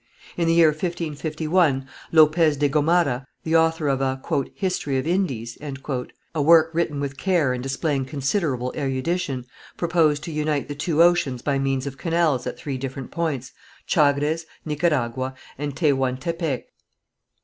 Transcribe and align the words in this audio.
In 0.35 0.47
the 0.47 0.55
year 0.55 0.69
1551 0.69 1.87
Lopez 2.11 2.57
de 2.57 2.67
Gomara, 2.67 3.23
the 3.43 3.55
author 3.55 3.87
of 3.87 4.01
a 4.01 4.19
"History 4.55 4.97
of 4.97 5.05
Indies," 5.05 5.59
a 5.61 6.41
work 6.41 6.71
written 6.73 6.99
with 6.99 7.17
care 7.19 7.53
and 7.53 7.61
displaying 7.61 8.05
considerable 8.05 8.73
erudition, 8.75 9.45
proposed 9.77 10.23
to 10.23 10.31
unite 10.31 10.67
the 10.67 10.73
two 10.73 11.03
oceans 11.03 11.43
by 11.43 11.59
means 11.59 11.85
of 11.85 11.99
canals 11.99 12.47
at 12.47 12.57
three 12.57 12.79
different 12.79 13.11
points, 13.11 13.51
Chagres, 13.85 14.47
Nicaragua 14.65 15.35
and 15.59 15.75
Tehuantepec. 15.75 16.63